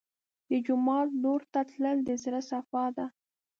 د 0.49 0.51
جومات 0.65 1.09
لور 1.23 1.41
ته 1.53 1.61
تلل 1.71 1.97
د 2.05 2.09
زړه 2.23 2.41
صفا 2.49 2.85
ده. 2.97 3.05